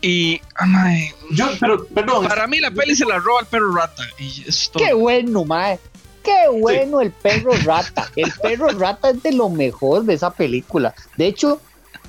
Y, 0.01 0.39
ah, 0.59 0.93
yo, 1.31 1.49
pero, 1.59 1.87
perdón. 1.87 2.27
Para 2.27 2.45
mí 2.45 2.59
la 2.59 2.69
peli 2.69 2.95
se 2.95 3.05
la 3.05 3.17
roba 3.17 3.39
el 3.41 3.47
perro 3.47 3.73
rata. 3.73 4.03
Y 4.19 4.45
Qué 4.77 4.93
bueno, 4.93 5.45
mae 5.45 5.79
qué 6.25 6.59
bueno 6.59 6.99
el 7.01 7.11
perro 7.11 7.51
rata. 7.63 8.09
El 8.15 8.31
perro 8.41 8.69
rata 8.69 9.11
es 9.11 9.23
de 9.23 9.31
lo 9.31 9.49
mejor 9.49 10.03
de 10.03 10.15
esa 10.15 10.31
película. 10.31 10.93
De 11.17 11.27
hecho, 11.27 11.61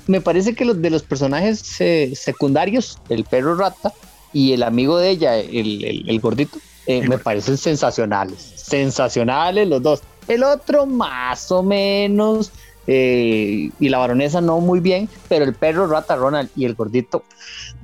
me 0.07 0.19
parece 0.19 0.55
que 0.55 0.65
los 0.65 0.81
de 0.81 0.89
los 0.89 1.03
personajes 1.03 1.79
eh, 1.79 2.13
secundarios, 2.15 2.99
el 3.09 3.23
perro 3.23 3.55
rata 3.55 3.93
y 4.33 4.53
el 4.53 4.63
amigo 4.63 4.97
de 4.97 5.09
ella, 5.11 5.37
el, 5.37 6.19
gordito, 6.21 6.57
eh, 6.87 7.07
me 7.07 7.17
parecen 7.17 7.57
sensacionales. 7.57 8.53
Sensacionales 8.55 9.67
los 9.67 9.81
dos. 9.81 10.01
El 10.27 10.43
otro 10.43 10.85
más 10.85 11.51
o 11.51 11.63
menos. 11.63 12.51
Eh, 12.89 13.69
y 13.81 13.89
la 13.89 13.97
baronesa 13.97 14.39
no 14.39 14.61
muy 14.61 14.79
bien, 14.79 15.09
pero 15.27 15.43
el 15.43 15.53
perro 15.53 15.87
rata 15.87 16.15
Ronald 16.15 16.49
y 16.55 16.63
el 16.63 16.73
gordito 16.73 17.25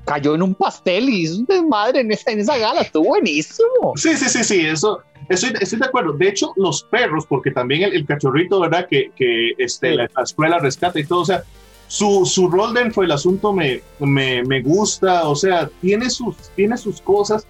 cayó 0.06 0.34
en 0.34 0.42
un 0.42 0.56
pastel 0.56 1.10
y 1.10 1.24
hizo 1.24 1.40
un 1.40 1.46
desmadre 1.46 2.00
en 2.00 2.10
esa, 2.13 2.32
en 2.32 2.40
esa 2.40 2.58
gala, 2.58 2.80
estuvo 2.80 3.10
buenísimo. 3.10 3.92
Sí, 3.98 4.16
sí, 4.16 4.30
sí, 4.30 4.46
sí, 4.46 4.66
eso, 4.66 5.04
Estoy, 5.30 5.53
estoy, 5.60 5.80
de 5.80 5.86
acuerdo. 5.86 6.13
De 6.13 6.27
hecho, 6.27 6.53
los 6.56 6.84
perros, 6.84 7.25
porque 7.27 7.51
también 7.51 7.84
el, 7.94 8.06
cachorrito, 8.06 8.60
¿verdad? 8.60 8.88
Que, 8.89 9.12
que 9.15 9.51
este, 9.58 9.96
la, 9.96 10.10
escuela 10.24 10.60
rescata 10.60 11.00
y 11.00 11.06
todo, 11.06 11.22
o 11.22 11.25
sea, 11.25 11.44
su, 11.88 12.25
su 12.25 12.50
rol 12.50 12.74
dentro 12.74 13.01
del 13.01 13.12
asunto 13.12 13.53
me, 13.53 13.82
me, 14.00 14.44
me, 14.44 14.62
gusta, 14.62 15.27
o 15.27 15.36
sea, 15.36 15.70
tiene 15.82 16.10
sus, 16.10 16.36
tiene 16.56 16.77
sus 16.77 17.01
cosas, 17.01 17.46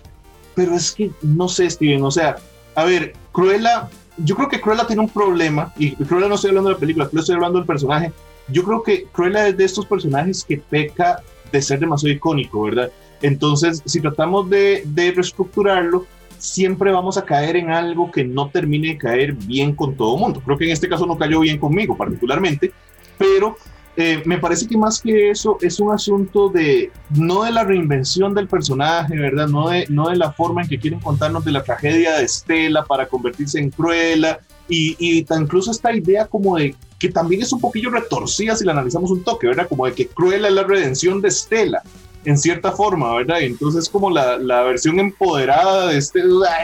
pero 0.56 0.76
es 0.76 0.92
que 0.92 1.12
no 1.22 1.48
sé, 1.48 1.70
Steven, 1.70 2.04
o 2.04 2.12
sea, 2.12 2.38
a 2.76 2.84
ver, 2.84 3.14
Cruella, 3.32 3.90
yo 4.18 4.36
creo 4.36 4.50
que 4.50 4.62
Cruella 4.62 4.86
tiene 4.86 5.02
un 5.02 5.10
problema, 5.10 5.74
y 5.78 5.96
Cruella 5.96 6.28
no 6.28 6.36
estoy 6.36 6.50
hablando 6.50 6.70
de 6.70 6.76
la 6.76 6.80
película, 6.80 7.08
Cruella 7.08 7.22
estoy 7.22 7.36
hablando 7.36 7.60
del 7.60 7.68
personaje. 7.68 8.12
Yo 8.50 8.64
creo 8.64 8.84
que 8.84 9.06
Cruella 9.06 9.48
es 9.48 9.58
de 9.58 9.64
estos 9.64 9.86
personajes 9.86 10.44
que 10.44 10.58
peca 10.58 11.22
de 11.52 11.62
ser 11.62 11.80
demasiado 11.80 12.14
icónico, 12.14 12.64
¿verdad? 12.64 12.92
Entonces, 13.22 13.82
si 13.86 14.02
tratamos 14.02 14.50
de, 14.50 14.84
de 14.86 15.12
reestructurarlo, 15.12 16.06
siempre 16.44 16.92
vamos 16.92 17.18
a 17.18 17.24
caer 17.24 17.56
en 17.56 17.72
algo 17.72 18.12
que 18.12 18.26
no 18.26 18.50
termine 18.50 18.90
de 18.90 18.98
caer 18.98 19.32
bien 19.34 19.74
con 19.74 19.96
todo 19.96 20.18
mundo. 20.18 20.42
Creo 20.44 20.58
que 20.58 20.66
en 20.66 20.72
este 20.72 20.90
caso 20.90 21.06
no 21.06 21.18
cayó 21.18 21.40
bien 21.40 21.58
conmigo 21.58 21.96
particularmente, 21.96 22.74
pero 23.18 23.56
eh, 23.96 24.22
me 24.26 24.38
parece 24.40 24.68
que 24.68 24.78
más 24.78 25.00
que 25.00 25.30
eso 25.30 25.58
es 25.62 25.80
un 25.80 25.94
asunto 25.94 26.50
de 26.50 26.92
no 27.12 27.44
de 27.44 27.52
la 27.52 27.64
reinvención 27.64 28.34
del 28.34 28.50
personaje, 28.50 29.18
¿verdad? 29.18 29.48
No 29.48 29.70
de, 29.70 29.86
no 29.88 30.10
de 30.10 30.18
la 30.18 30.34
forma 30.34 30.64
en 30.64 30.68
que 30.68 30.80
quieren 30.80 31.00
contarnos 31.00 31.46
de 31.46 31.54
la 31.54 31.64
tragedia 31.64 32.18
de 32.18 32.26
Estela 32.26 32.84
para 32.84 33.08
convertirse 33.08 33.60
en 33.60 33.70
Cruella 33.70 34.42
y, 34.68 34.98
y 35.00 35.26
incluso 35.40 35.72
esta 35.72 35.96
idea 35.96 36.26
como 36.26 36.58
de 36.58 36.76
que 37.00 37.08
también 37.08 37.42
es 37.42 37.54
un 37.54 37.62
poquillo 37.62 37.90
retorcida 37.90 38.56
si 38.58 38.66
la 38.66 38.74
analizamos 38.74 39.12
un 39.12 39.24
toque, 39.24 39.48
¿verdad? 39.48 39.70
Como 39.70 39.86
de 39.86 39.94
que 39.94 40.08
Cruella 40.08 40.50
es 40.50 40.54
la 40.54 40.64
redención 40.64 41.22
de 41.22 41.30
Estela 41.30 41.82
en 42.26 42.38
cierta 42.38 42.72
forma, 42.72 43.14
¿verdad? 43.16 43.40
Y 43.42 43.46
entonces 43.46 43.90
como 43.90 44.10
la, 44.10 44.38
la 44.38 44.64
versión 44.64 45.00
empoderada 45.00 45.88
de 45.88 45.98
este, 45.98 46.22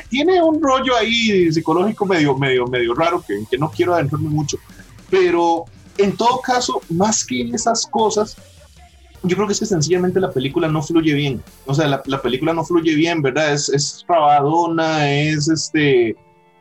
tiene 0.10 0.42
un 0.42 0.62
rollo 0.62 0.96
ahí 0.96 1.52
psicológico 1.52 2.06
medio, 2.06 2.38
medio, 2.38 2.66
medio 2.68 2.94
raro 2.94 3.24
que, 3.26 3.44
que 3.50 3.58
no 3.58 3.70
quiero 3.70 3.94
adentrarme 3.94 4.30
mucho, 4.30 4.58
pero 5.10 5.66
en 5.98 6.16
todo 6.16 6.40
caso, 6.40 6.82
más 6.90 7.26
que 7.26 7.50
esas 7.50 7.86
cosas, 7.86 8.38
yo 9.24 9.36
creo 9.36 9.48
que 9.48 9.54
es 9.54 9.60
que 9.60 9.66
sencillamente 9.66 10.20
la 10.20 10.32
película 10.32 10.68
no 10.70 10.82
fluye 10.82 11.14
bien. 11.14 11.44
O 11.66 11.74
sea, 11.74 11.88
la, 11.88 12.02
la 12.06 12.22
película 12.22 12.54
no 12.54 12.64
fluye 12.64 12.96
bien, 12.96 13.22
¿verdad? 13.22 13.54
Es, 13.54 13.68
es 13.70 14.06
rabadona, 14.08 15.12
es, 15.12 15.50
este, 15.50 16.16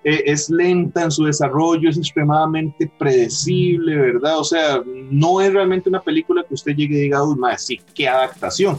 e, 0.04 0.22
es 0.26 0.48
lenta 0.50 1.04
en 1.04 1.10
su 1.10 1.24
desarrollo, 1.24 1.90
es 1.90 1.98
extremadamente 1.98 2.90
predecible, 2.98 3.96
¿verdad? 3.96 4.38
O 4.38 4.44
sea, 4.44 4.82
no 5.10 5.40
es 5.40 5.52
realmente 5.52 5.88
una 5.88 6.00
película 6.00 6.44
que 6.46 6.54
usted 6.54 6.74
llegue 6.74 6.96
y 6.96 7.02
diga, 7.02 7.22
uy, 7.22 7.36
madre, 7.36 7.58
sí, 7.58 7.80
qué 7.94 8.08
adaptación. 8.08 8.78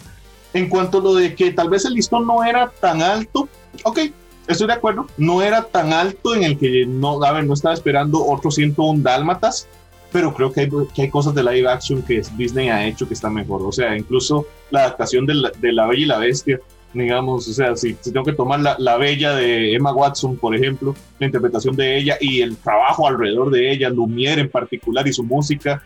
En 0.54 0.68
cuanto 0.68 1.00
a 1.00 1.02
lo 1.02 1.16
de 1.16 1.36
que 1.36 1.52
tal 1.52 1.70
vez 1.70 1.86
el 1.86 1.94
listón 1.94 2.26
no 2.26 2.44
era 2.44 2.72
tan 2.82 3.02
alto, 3.02 3.48
ok, 3.84 4.00
estoy 4.48 4.68
de 4.68 4.74
acuerdo, 4.74 5.08
no 5.18 5.42
era 5.42 5.64
tan 5.64 5.94
alto 5.94 6.36
en 6.36 6.44
el 6.44 6.58
que 6.58 6.86
no, 6.88 7.24
a 7.24 7.32
ver, 7.32 7.46
no 7.46 7.54
estaba 7.54 7.76
esperando 7.76 8.26
otro 8.26 8.50
101 8.50 9.02
dálmatas, 9.04 9.68
pero 10.12 10.34
creo 10.34 10.52
que 10.52 10.62
hay, 10.62 10.70
que 10.94 11.04
hay 11.04 11.10
cosas 11.10 11.36
de 11.36 11.44
live 11.44 11.70
action 11.70 12.02
que 12.02 12.22
Disney 12.36 12.70
ha 12.70 12.86
hecho 12.86 13.08
que 13.08 13.14
están 13.14 13.36
mejor. 13.36 13.62
O 13.62 13.72
sea, 13.72 13.96
incluso 13.96 14.48
la 14.72 14.82
adaptación 14.82 15.26
de 15.28 15.36
la, 15.36 15.52
de 15.52 15.72
la 15.72 15.86
Bella 15.86 16.02
y 16.02 16.06
la 16.06 16.18
Bestia, 16.18 16.60
digamos, 16.94 17.48
o 17.48 17.54
sea, 17.54 17.76
si, 17.76 17.96
si 18.00 18.12
tengo 18.12 18.26
que 18.26 18.34
tomar 18.34 18.60
la, 18.60 18.76
la, 18.80 18.98
Bella 18.98 19.36
de 19.36 19.76
Emma 19.76 19.94
Watson, 19.94 20.38
por 20.38 20.56
ejemplo, 20.56 20.96
la 21.20 21.28
interpretación 21.28 21.76
de 21.76 21.98
ella 21.98 22.18
y 22.20 22.42
el 22.42 22.58
trabajo 22.58 23.08
alrededor 23.08 23.52
de 23.52 23.72
ella, 23.72 23.90
Lumière 23.90 24.40
en 24.40 24.50
particular 24.50 25.08
y 25.08 25.14
su 25.14 25.24
música. 25.24 25.84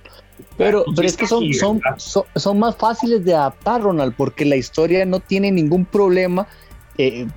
Pero, 0.57 0.85
pero 0.95 1.07
es 1.07 1.17
que 1.17 1.27
son, 1.27 1.53
son, 1.53 1.81
son, 1.97 2.23
son, 2.35 2.59
más 2.59 2.75
fáciles 2.75 3.23
de 3.25 3.33
adaptar, 3.33 3.81
Ronald, 3.81 4.13
porque 4.15 4.45
la 4.45 4.55
historia 4.55 5.05
no 5.05 5.19
tiene 5.19 5.51
ningún 5.51 5.85
problema 5.85 6.47
eh, 6.97 7.27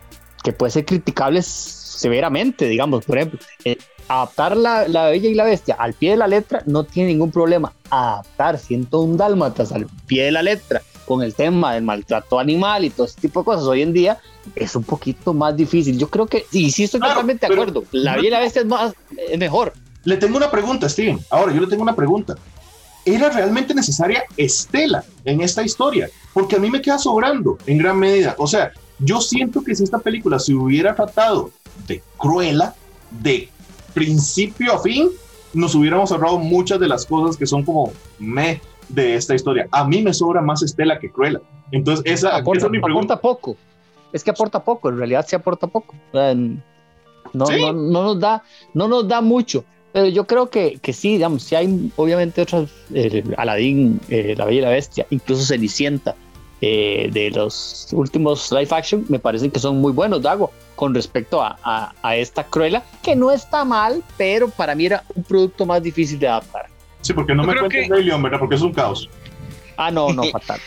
que 0.43 0.53
puede 0.53 0.71
ser 0.71 0.85
criticable 0.85 1.43
severamente, 1.43 2.69
digamos, 2.69 3.05
por 3.05 3.19
ejemplo. 3.19 3.41
Eh, 3.65 3.77
adaptar 4.09 4.57
la, 4.57 4.87
la, 4.87 5.11
Bella 5.11 5.29
y 5.29 5.35
la 5.35 5.45
Bestia 5.45 5.75
al 5.79 5.95
pie 5.95 6.13
de 6.13 6.17
la 6.17 6.29
letra 6.29 6.63
no 6.67 6.85
tiene 6.85 7.11
ningún 7.11 7.33
problema. 7.33 7.73
Adaptar 7.91 8.59
101 8.59 9.17
Dálmatas 9.17 9.73
al 9.73 9.87
pie 10.07 10.25
de 10.25 10.33
la 10.33 10.43
letra 10.43 10.83
con 11.07 11.23
el 11.23 11.35
tema 11.35 11.75
del 11.75 11.85
maltrato 11.85 12.39
animal 12.39 12.85
y 12.85 12.91
todo 12.91 13.07
ese 13.07 13.21
tipo 13.21 13.41
de 13.41 13.45
cosas 13.45 13.65
hoy 13.65 13.83
en 13.83 13.93
día 13.93 14.19
es 14.55 14.77
un 14.77 14.83
poquito 14.83 15.33
más 15.33 15.57
difícil. 15.57 15.99
Yo 15.99 16.09
creo 16.09 16.27
que, 16.27 16.45
sí, 16.51 16.71
sí 16.71 16.85
estoy 16.85 17.01
claro, 17.01 17.15
totalmente 17.15 17.47
de 17.47 17.53
acuerdo. 17.53 17.85
La 17.93 18.19
y 18.19 18.29
la 18.29 18.41
Bestia 18.41 18.63
es, 18.63 18.67
más, 18.67 18.95
es 19.17 19.39
mejor. 19.39 19.73
Le 20.05 20.17
tengo 20.17 20.37
una 20.37 20.51
pregunta, 20.51 20.89
Steven. 20.89 21.19
Ahora, 21.31 21.53
yo 21.53 21.61
le 21.61 21.67
tengo 21.67 21.83
una 21.83 21.97
pregunta. 21.97 22.35
¿Era 23.05 23.31
realmente 23.31 23.73
necesaria 23.73 24.25
Estela 24.37 25.05
en 25.25 25.41
esta 25.41 25.63
historia? 25.63 26.11
Porque 26.33 26.57
a 26.57 26.59
mí 26.59 26.71
me 26.71 26.83
queda 26.83 26.99
sobrando 26.99 27.57
en 27.67 27.79
gran 27.79 27.99
medida. 27.99 28.35
O 28.39 28.47
sea, 28.47 28.73
yo 28.99 29.21
siento 29.21 29.63
que 29.63 29.75
si 29.75 29.85
esta 29.85 29.99
película 29.99 30.39
se 30.39 30.55
hubiera 30.55 30.95
tratado 30.95 31.51
de 31.87 32.03
Cruella, 32.17 32.75
de 33.11 33.49
principio 33.95 34.75
a 34.75 34.83
fin, 34.83 35.11
nos 35.55 35.75
hubiéramos 35.75 36.11
ahorrado 36.13 36.39
muchas 36.39 36.81
de 36.81 36.89
las 36.89 37.07
cosas 37.07 37.37
que 37.37 37.47
son 37.47 37.65
como 37.65 37.93
me 38.19 38.61
de 38.89 39.15
esta 39.15 39.35
historia. 39.35 39.69
A 39.71 39.87
mí 39.87 40.03
me 40.03 40.13
sobra 40.13 40.41
más 40.41 40.63
Estela 40.63 40.99
que 40.99 41.11
Cruella. 41.11 41.41
Entonces, 41.73 42.05
esa, 42.07 42.37
aporta, 42.37 42.59
esa 42.59 42.67
es 42.67 42.73
mi 42.73 42.81
pregunta. 42.81 43.15
Aporta 43.15 43.41
poco. 43.41 43.57
Es 44.13 44.25
que 44.25 44.31
aporta 44.31 44.63
poco, 44.63 44.89
en 44.89 44.99
realidad 44.99 45.25
sí 45.29 45.37
aporta 45.37 45.67
poco. 45.67 45.95
No, 46.13 47.47
¿Sí? 47.47 47.61
no, 47.61 47.73
no, 47.73 48.03
nos 48.05 48.21
da, 48.21 48.43
no 48.73 48.89
nos 48.89 49.07
da 49.09 49.21
mucho. 49.21 49.65
Pero 49.93 50.09
yo 50.09 50.27
creo 50.27 50.51
que, 50.51 50.79
que 50.81 50.93
sí, 50.93 51.13
digamos, 51.13 51.43
si 51.43 51.55
hay 51.55 51.91
obviamente 51.97 52.43
otras, 52.43 52.71
eh, 52.95 53.25
Aladdin, 53.37 54.01
eh, 54.09 54.35
La 54.37 54.45
Bella 54.45 54.59
y 54.59 54.63
la 54.63 54.71
Bestia, 54.71 55.07
incluso 55.11 55.43
Cenicienta, 55.43 56.15
eh, 56.61 57.11
de 57.13 57.31
los 57.31 57.89
últimos 57.93 58.51
live 58.53 58.69
action, 58.71 59.05
me 59.09 59.19
parecen 59.19 59.51
que 59.51 59.59
son 59.59 59.79
muy 59.79 59.93
buenos, 59.93 60.23
Dago 60.23 60.51
con 60.75 60.95
respecto 60.95 61.43
a, 61.43 61.59
a, 61.63 61.95
a, 62.03 62.17
esta 62.17 62.45
Cruella, 62.45 62.83
que 63.03 63.17
no 63.17 63.31
está 63.31 63.65
mal, 63.65 64.03
pero 64.17 64.49
para 64.49 64.75
mí 64.75 64.87
era 64.87 65.03
un 65.15 65.23
producto 65.23 65.65
más 65.67 65.83
difícil 65.83 66.19
de 66.19 66.29
adaptar. 66.29 66.66
Sí, 67.07 67.13
porque 67.13 67.37
no 67.37 67.45
Yo 67.45 67.53
me 67.53 67.59
cuentes 67.61 67.87
que... 67.87 67.95
Rey 67.95 68.03
León, 68.03 68.21
¿verdad? 68.21 68.41
Porque 68.41 68.57
es 68.57 68.63
un 68.63 68.73
caos. 68.73 69.09
Ah, 69.77 69.93
no, 69.93 70.13
no, 70.13 70.25
fatal. 70.33 70.61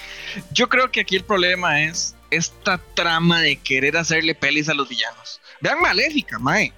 Yo 0.54 0.70
creo 0.70 0.90
que 0.90 1.02
aquí 1.02 1.18
el 1.18 1.26
problema 1.26 1.82
es 1.82 2.16
esta 2.32 2.78
trama 2.94 3.42
de 3.42 3.58
querer 3.58 3.98
hacerle 3.98 4.36
pelis 4.36 4.70
a 4.70 4.74
los 4.74 4.88
villanos. 4.88 5.42
Vean 5.60 5.82
Maléfica, 5.82 6.40
Mae. 6.40 6.72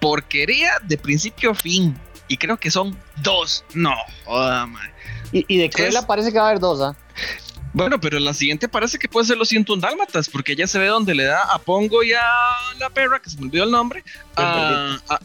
Porquería 0.00 0.74
de 0.84 0.96
principio 0.98 1.50
a 1.50 1.54
fin. 1.56 1.98
Y 2.28 2.36
creo 2.36 2.56
que 2.58 2.70
son 2.70 2.96
dos. 3.22 3.64
No, 3.74 3.94
joda, 4.24 4.66
Mae. 4.66 4.92
Y, 5.32 5.44
y 5.48 5.58
de 5.58 5.68
Cruella 5.68 5.98
es... 5.98 6.04
parece 6.04 6.30
que 6.30 6.38
va 6.38 6.44
a 6.44 6.48
haber 6.50 6.60
dos, 6.60 6.80
¿ah? 6.80 6.94
¿eh? 6.96 7.16
Bueno, 7.72 8.00
pero 8.00 8.20
la 8.20 8.34
siguiente 8.34 8.68
parece 8.68 8.98
que 8.98 9.08
puede 9.08 9.26
ser 9.26 9.36
los 9.36 9.48
101 9.48 9.82
dálmatas, 9.82 10.28
porque 10.28 10.52
ella 10.52 10.68
se 10.68 10.78
ve 10.78 10.86
donde 10.86 11.12
le 11.14 11.24
da 11.24 11.42
a 11.42 11.58
Pongo 11.58 12.04
y 12.04 12.12
a 12.12 12.22
la 12.78 12.88
perra, 12.88 13.20
que 13.20 13.30
se 13.30 13.36
me 13.36 13.46
olvidó 13.46 13.64
el 13.64 13.70
nombre. 13.72 14.04
A, 14.36 14.96
a, 15.08 15.20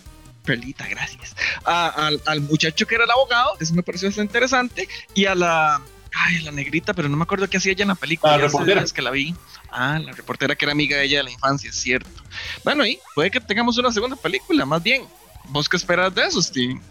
Perlita, 0.51 0.85
gracias. 0.89 1.33
A, 1.63 1.87
al, 2.07 2.21
al, 2.25 2.41
muchacho 2.41 2.85
que 2.85 2.95
era 2.95 3.05
el 3.05 3.11
abogado, 3.11 3.51
eso 3.61 3.73
me 3.73 3.83
pareció 3.83 4.09
bastante 4.09 4.29
interesante. 4.29 4.87
Y 5.13 5.25
a 5.25 5.33
la. 5.33 5.81
Ay, 6.13 6.41
la 6.41 6.51
negrita, 6.51 6.93
pero 6.93 7.07
no 7.07 7.15
me 7.15 7.23
acuerdo 7.23 7.49
qué 7.49 7.55
hacía 7.55 7.71
ella 7.71 7.83
en 7.83 7.87
la 7.87 7.95
película. 7.95 8.35
La 8.35 8.43
reportera. 8.43 8.83
que 8.83 9.01
la 9.01 9.11
vi. 9.11 9.33
Ah, 9.71 9.97
la 10.03 10.11
reportera 10.11 10.55
que 10.55 10.65
era 10.65 10.73
amiga 10.73 10.97
de 10.97 11.05
ella 11.05 11.19
de 11.19 11.23
la 11.23 11.31
infancia, 11.31 11.69
es 11.69 11.77
cierto. 11.77 12.21
Bueno, 12.65 12.85
y 12.85 12.99
puede 13.15 13.31
que 13.31 13.39
tengamos 13.39 13.77
una 13.77 13.93
segunda 13.93 14.17
película, 14.17 14.65
más 14.65 14.83
bien. 14.83 15.03
¿Vos 15.47 15.69
qué 15.69 15.77
esperas 15.77 16.13
de 16.13 16.23
eso, 16.23 16.41
Steve? 16.41 16.81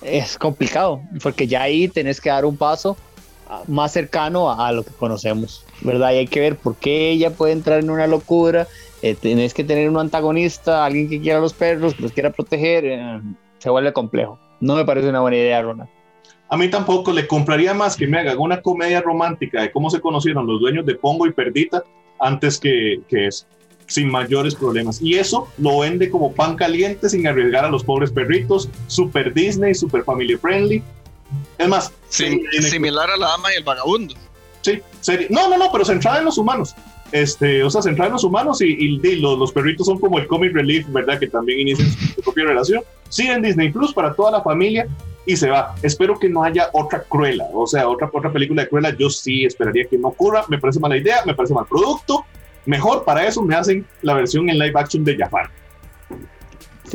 Es 0.00 0.38
complicado, 0.38 1.02
porque 1.22 1.46
ya 1.46 1.62
ahí 1.62 1.88
tenés 1.88 2.22
que 2.22 2.30
dar 2.30 2.46
un 2.46 2.56
paso 2.56 2.96
más 3.68 3.92
cercano 3.92 4.50
a, 4.50 4.68
a, 4.68 4.72
lo 4.72 4.82
que 4.82 4.92
conocemos, 4.92 5.66
¿verdad? 5.82 6.12
Y 6.12 6.16
hay 6.16 6.26
que 6.26 6.40
ver 6.40 6.56
por 6.56 6.76
qué 6.76 7.10
ella 7.10 7.30
puede 7.30 7.52
entrar 7.52 7.80
en 7.80 7.90
una 7.90 8.06
locura. 8.06 8.66
Eh, 9.02 9.14
tenés 9.14 9.52
que 9.52 9.64
tener 9.64 9.90
un 9.90 9.98
antagonista, 9.98 10.84
alguien 10.84 11.08
que 11.08 11.20
quiera 11.20 11.38
a 11.38 11.40
los 11.40 11.52
perros, 11.52 11.94
que 11.94 12.02
los 12.02 12.12
quiera 12.12 12.30
proteger. 12.30 12.84
Eh, 12.84 13.20
se 13.58 13.70
vuelve 13.70 13.92
complejo. 13.92 14.38
No 14.60 14.76
me 14.76 14.84
parece 14.84 15.08
una 15.08 15.20
buena 15.20 15.36
idea, 15.36 15.62
Ronald. 15.62 15.90
A 16.48 16.56
mí 16.56 16.68
tampoco 16.68 17.12
le 17.12 17.26
compraría 17.26 17.74
más 17.74 17.96
que 17.96 18.06
me 18.06 18.18
haga 18.18 18.36
una 18.38 18.60
comedia 18.60 19.00
romántica 19.00 19.62
de 19.62 19.72
cómo 19.72 19.90
se 19.90 20.00
conocieron 20.00 20.46
los 20.46 20.60
dueños 20.60 20.84
de 20.84 20.94
Pongo 20.94 21.26
y 21.26 21.32
Perdita 21.32 21.82
antes 22.20 22.60
que, 22.60 23.00
que 23.08 23.26
eso, 23.26 23.46
sin 23.86 24.10
mayores 24.10 24.54
problemas. 24.54 25.00
Y 25.00 25.14
eso 25.14 25.48
lo 25.58 25.78
vende 25.78 26.10
como 26.10 26.32
pan 26.32 26.56
caliente 26.56 27.08
sin 27.08 27.26
arriesgar 27.26 27.64
a 27.64 27.70
los 27.70 27.82
pobres 27.82 28.10
perritos, 28.10 28.68
super 28.86 29.32
Disney, 29.32 29.74
super 29.74 30.04
family 30.04 30.36
friendly 30.36 30.82
es 31.58 31.68
más, 31.68 31.92
sí, 32.08 32.42
similar 32.60 33.10
a 33.10 33.16
la 33.16 33.28
dama 33.28 33.52
y 33.52 33.56
el 33.56 33.64
vagabundo. 33.64 34.14
Sí, 34.62 34.80
serie. 35.00 35.26
No, 35.30 35.48
no, 35.48 35.58
no, 35.58 35.70
pero 35.72 35.84
centrada 35.84 36.18
en 36.18 36.24
los 36.24 36.38
humanos. 36.38 36.74
Este, 37.12 37.62
o 37.62 37.68
sea, 37.68 37.82
centrada 37.82 38.08
en 38.08 38.14
los 38.14 38.24
humanos 38.24 38.62
y, 38.62 38.66
y, 38.66 39.00
y 39.06 39.16
los, 39.16 39.38
los, 39.38 39.52
perritos 39.52 39.86
son 39.86 39.98
como 39.98 40.18
el 40.18 40.26
comic 40.26 40.54
relief, 40.54 40.86
¿verdad? 40.88 41.18
Que 41.18 41.28
también 41.28 41.60
inician 41.60 41.88
su 41.90 42.22
propia 42.22 42.44
relación. 42.44 42.82
Sí, 43.10 43.26
en 43.26 43.42
Disney 43.42 43.70
Plus 43.70 43.92
para 43.92 44.14
toda 44.14 44.30
la 44.30 44.42
familia 44.42 44.86
y 45.26 45.36
se 45.36 45.50
va. 45.50 45.74
Espero 45.82 46.18
que 46.18 46.28
no 46.28 46.42
haya 46.42 46.70
otra 46.72 47.02
Cruella, 47.02 47.46
o 47.52 47.66
sea, 47.66 47.88
otra, 47.88 48.10
otra 48.12 48.32
película 48.32 48.62
de 48.62 48.68
Cruella. 48.68 48.96
Yo 48.96 49.10
sí 49.10 49.44
esperaría 49.44 49.84
que 49.84 49.98
no 49.98 50.08
ocurra. 50.08 50.44
Me 50.48 50.58
parece 50.58 50.80
mala 50.80 50.96
idea, 50.96 51.18
me 51.26 51.34
parece 51.34 51.54
mal 51.54 51.66
producto. 51.66 52.24
Mejor 52.64 53.04
para 53.04 53.26
eso 53.26 53.42
me 53.42 53.54
hacen 53.54 53.84
la 54.02 54.14
versión 54.14 54.48
en 54.48 54.58
live 54.58 54.72
action 54.74 55.04
de 55.04 55.16
Jafar. 55.16 55.50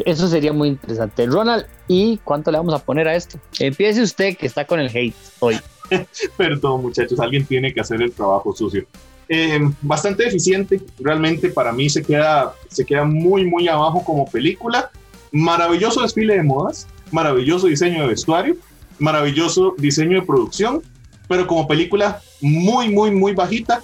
Eso 0.06 0.28
sería 0.28 0.54
muy 0.54 0.70
interesante. 0.70 1.26
Ronald, 1.26 1.66
¿y 1.88 2.18
cuánto 2.24 2.52
le 2.52 2.58
vamos 2.58 2.74
a 2.74 2.80
poner 2.80 3.08
a 3.08 3.16
esto? 3.16 3.40
Empiece 3.60 4.02
usted 4.02 4.38
que 4.38 4.46
está 4.46 4.66
con 4.66 4.80
el 4.80 4.90
hate 4.90 5.16
hoy. 5.40 5.58
Perdón, 6.38 6.84
muchachos, 6.84 7.20
alguien 7.20 7.46
tiene 7.46 7.74
que 7.74 7.82
hacer 7.82 8.02
el 8.02 8.12
trabajo 8.12 8.54
sucio. 8.54 8.86
Eh, 9.30 9.60
bastante 9.82 10.26
eficiente, 10.26 10.82
realmente 11.00 11.50
para 11.50 11.74
mí 11.74 11.90
se 11.90 12.02
queda, 12.02 12.54
se 12.70 12.86
queda 12.86 13.04
muy, 13.04 13.46
muy 13.46 13.68
abajo 13.68 14.04
como 14.04 14.26
película. 14.26 14.90
Maravilloso 15.32 16.02
desfile 16.02 16.36
de 16.36 16.44
modas, 16.44 16.88
maravilloso 17.12 17.68
diseño 17.68 18.02
de 18.02 18.08
vestuario, 18.08 18.56
maravilloso 19.00 19.76
diseño 19.78 20.22
de 20.22 20.26
producción, 20.26 20.82
pero 21.28 21.46
como 21.46 21.68
película 21.68 22.22
muy, 22.40 22.90
muy, 22.90 23.12
muy 23.12 23.34
bajita, 23.34 23.82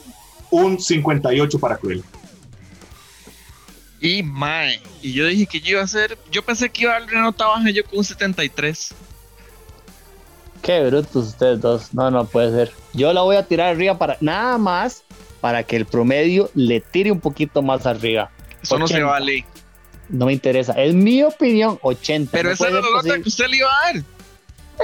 un 0.50 0.79
58 0.79 1.59
para 1.59 1.77
Cruella. 1.77 2.03
Y 4.00 4.23
mae, 4.23 4.81
y 5.01 5.13
yo 5.13 5.25
dije 5.25 5.45
que 5.45 5.59
yo 5.59 5.71
iba 5.71 5.81
a 5.81 5.85
hacer, 5.85 6.17
yo 6.31 6.41
pensé 6.43 6.69
que 6.69 6.83
iba 6.83 6.95
a 6.95 7.00
dar 7.00 7.09
una 7.09 7.21
nota 7.21 7.47
baja 7.47 7.69
yo 7.69 7.83
con 7.85 8.00
un 8.00 8.03
73. 8.03 8.93
Qué 10.62 10.85
brutos 10.85 11.27
ustedes 11.27 11.59
dos. 11.59 11.93
No, 11.93 12.09
no 12.09 12.25
puede 12.25 12.51
ser. 12.51 12.73
Yo 12.93 13.12
la 13.12 13.21
voy 13.21 13.35
a 13.35 13.45
tirar 13.45 13.73
arriba 13.73 13.97
para 13.97 14.17
nada 14.21 14.57
más 14.57 15.03
para 15.43 15.63
que 15.63 15.75
el 15.75 15.85
promedio 15.85 16.50
le 16.55 16.79
tire 16.79 17.12
un 17.12 17.19
poquito 17.19 17.62
más 17.62 17.85
arriba. 17.85 18.31
Eso 18.62 18.75
80. 18.75 18.79
no 18.79 18.88
se 18.88 19.03
vale. 19.03 19.45
No 20.07 20.27
me 20.27 20.31
interesa. 20.31 20.71
Es 20.81 20.93
mi 20.93 21.21
opinión, 21.21 21.77
80. 21.81 22.31
Pero 22.31 22.47
no 22.47 22.55
esa 22.55 22.67
es 22.69 22.73
la 22.73 22.79
nota 22.79 23.21
que 23.21 23.27
usted 23.27 23.47
le 23.50 23.57
iba 23.57 23.67
a 23.67 23.93
dar. 23.93 24.03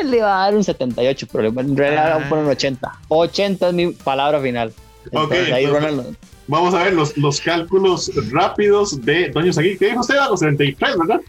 Él 0.01 0.11
le 0.11 0.17
iba 0.17 0.27
a 0.27 0.43
dar 0.43 0.57
un 0.57 0.63
78, 0.65 1.27
pero 1.31 1.47
en 1.47 1.77
realidad 1.77 2.21
ah. 2.29 2.33
un 2.33 2.45
80. 2.45 2.91
80 3.07 3.69
es 3.69 3.73
mi 3.73 3.91
palabra 3.93 4.41
final. 4.41 4.73
Entonces, 5.05 5.43
okay, 5.43 5.53
ahí 5.53 5.65
Ronald, 5.65 6.17
Vamos 6.47 6.73
a 6.73 6.83
ver 6.83 6.91
los, 6.91 7.17
los 7.17 7.39
cálculos 7.39 8.11
rápidos 8.29 9.01
de 9.05 9.29
Doño 9.29 9.53
Sagui. 9.53 9.77
¿Qué 9.77 9.85
dijo 9.85 10.01
usted? 10.01 10.17
A 10.17 10.27
los 10.27 10.41
33, 10.41 10.97
¿verdad? 10.97 11.21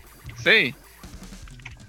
Sí. 0.42 0.74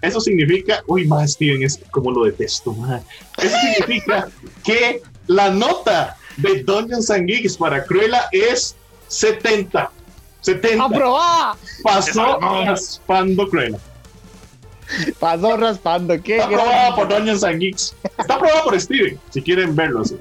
Eso 0.04 0.22
significa, 0.22 0.84
uy, 0.86 1.08
más 1.08 1.32
Steven, 1.32 1.64
es 1.64 1.80
como 1.90 2.12
lo 2.12 2.26
detesto, 2.26 2.72
man. 2.74 3.02
Eso 3.40 3.58
significa 3.58 4.28
que 4.64 5.02
la 5.26 5.50
nota 5.50 6.18
de 6.38 6.64
Dungeons 6.64 7.10
and 7.10 7.28
Geeks 7.28 7.58
para 7.58 7.84
Cruella 7.86 8.28
es 8.32 8.76
70. 9.08 9.92
70. 10.42 10.84
¡Aprobada! 10.84 11.58
Pasó 11.84 12.40
raspando 12.40 13.48
Cruella. 13.48 13.78
Pasó 15.20 15.58
raspando. 15.58 16.22
¿Qué 16.22 16.38
Está 16.38 16.48
aprobada 16.48 16.96
por 16.96 17.08
Dungeons 17.08 17.44
and 17.44 17.60
Geeks. 17.60 17.96
Está 18.18 18.36
aprobada 18.36 18.64
por 18.64 18.80
Steven, 18.80 19.20
si 19.30 19.42
quieren 19.42 19.76
verlo 19.76 20.02
así. 20.02 20.18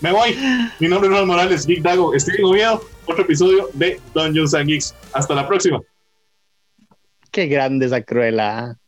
Me 0.00 0.12
voy. 0.12 0.36
Mi 0.80 0.88
nombre 0.88 1.08
es 1.08 1.10
Ronald 1.10 1.28
Morales, 1.28 1.66
Geek 1.66 1.82
Dago. 1.82 2.18
Steven 2.18 2.44
Oviedo, 2.44 2.84
otro 3.06 3.24
episodio 3.24 3.68
de 3.74 4.00
Dungeons 4.14 4.54
and 4.54 4.66
Geeks. 4.68 4.94
Hasta 5.12 5.34
la 5.34 5.46
próxima. 5.46 5.80
Qué 7.30 7.46
grande 7.46 7.86
esa 7.86 8.02
cruela. 8.02 8.78